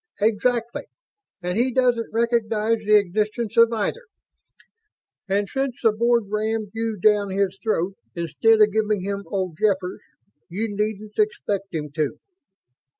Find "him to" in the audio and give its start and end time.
11.71-12.17